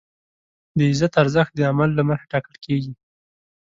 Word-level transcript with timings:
د 0.77 0.79
عزت 0.91 1.13
ارزښت 1.21 1.51
د 1.55 1.61
عمل 1.71 1.89
له 1.97 2.03
مخې 2.09 2.25
ټاکل 2.31 2.55
کېږي. 2.65 2.93